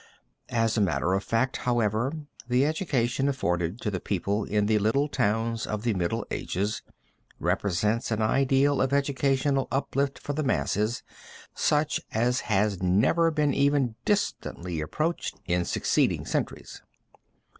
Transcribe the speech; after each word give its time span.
As 0.49 0.75
a 0.77 0.81
matter 0.81 1.13
of 1.13 1.23
fact, 1.23 1.57
however, 1.57 2.11
the 2.49 2.65
education 2.65 3.29
afforded 3.29 3.79
to 3.81 3.91
the 3.91 3.99
people 3.99 4.45
in 4.45 4.65
the 4.65 4.79
little 4.79 5.07
towns 5.07 5.67
of 5.67 5.83
the 5.83 5.93
Middle 5.93 6.25
Ages, 6.31 6.81
represents 7.39 8.09
an 8.09 8.19
ideal 8.19 8.81
of 8.81 8.93
educational 8.93 9.67
uplift 9.71 10.17
for 10.17 10.33
the 10.33 10.41
masses 10.41 11.03
such 11.53 12.01
as 12.13 12.39
has 12.49 12.81
never 12.81 13.29
been 13.29 13.53
even 13.53 13.93
distantly 14.03 14.81
approached 14.81 15.39
in 15.45 15.65
succeeding 15.65 16.25
centuries. 16.25 16.81